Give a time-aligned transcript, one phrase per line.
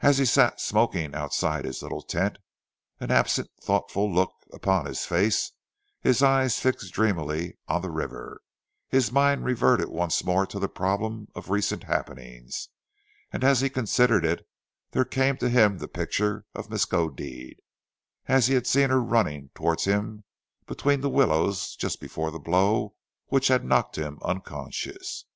[0.00, 2.38] As he sat smoking outside his little tent,
[3.00, 5.52] an absent, thoughtful look upon his face,
[6.00, 8.40] his eyes fixed dreamily on the river,
[8.88, 12.70] his mind reverted once more to the problem of recent happenings,
[13.30, 14.46] and as he considered it,
[14.92, 17.56] there came to him the picture of Miskodeed
[18.26, 20.24] as he had seen her running towards him
[20.66, 22.94] between the willows just before the blow
[23.26, 25.26] which had knocked him unconscious.